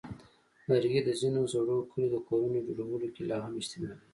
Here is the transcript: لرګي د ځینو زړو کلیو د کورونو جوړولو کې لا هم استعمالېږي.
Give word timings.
لرګي 0.69 1.01
د 1.05 1.09
ځینو 1.19 1.41
زړو 1.53 1.77
کلیو 1.91 2.11
د 2.13 2.17
کورونو 2.27 2.59
جوړولو 2.67 3.07
کې 3.13 3.21
لا 3.29 3.37
هم 3.45 3.53
استعمالېږي. 3.61 4.07